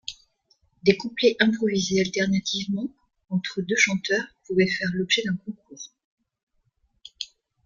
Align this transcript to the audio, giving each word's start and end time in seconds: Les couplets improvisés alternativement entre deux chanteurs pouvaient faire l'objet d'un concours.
Les 0.83 0.97
couplets 0.97 1.35
improvisés 1.39 2.01
alternativement 2.01 2.91
entre 3.29 3.61
deux 3.61 3.75
chanteurs 3.75 4.25
pouvaient 4.47 4.65
faire 4.65 4.89
l'objet 4.95 5.21
d'un 5.21 5.37
concours. 5.37 5.93